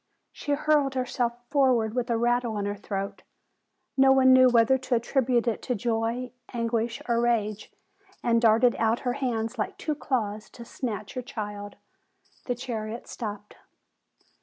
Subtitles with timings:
[0.31, 3.21] She hurled herself for ward with a rattle in her throat,
[3.95, 7.71] no one knew whether to attribute it to joy, anguish, or rage,
[8.23, 11.75] and darted out her hands like two claws to snatch her child.
[12.47, 13.57] The chariot stopped.